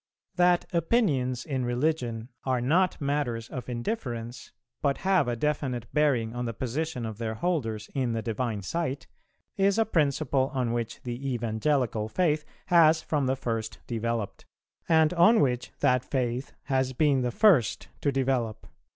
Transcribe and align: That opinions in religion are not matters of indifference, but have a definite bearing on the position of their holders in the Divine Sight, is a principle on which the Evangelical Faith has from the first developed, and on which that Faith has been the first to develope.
That 0.35 0.65
opinions 0.73 1.45
in 1.45 1.63
religion 1.63 2.29
are 2.43 2.59
not 2.59 2.99
matters 2.99 3.47
of 3.49 3.69
indifference, 3.69 4.51
but 4.81 4.97
have 5.05 5.27
a 5.27 5.35
definite 5.35 5.85
bearing 5.93 6.33
on 6.33 6.45
the 6.45 6.55
position 6.55 7.05
of 7.05 7.19
their 7.19 7.35
holders 7.35 7.87
in 7.93 8.13
the 8.13 8.23
Divine 8.23 8.63
Sight, 8.63 9.05
is 9.57 9.77
a 9.77 9.85
principle 9.85 10.49
on 10.55 10.73
which 10.73 11.03
the 11.03 11.31
Evangelical 11.35 12.09
Faith 12.09 12.43
has 12.65 13.03
from 13.03 13.27
the 13.27 13.35
first 13.35 13.77
developed, 13.85 14.43
and 14.89 15.13
on 15.13 15.39
which 15.39 15.69
that 15.81 16.03
Faith 16.03 16.51
has 16.63 16.93
been 16.93 17.21
the 17.21 17.29
first 17.29 17.87
to 18.01 18.11
develope. 18.11 18.65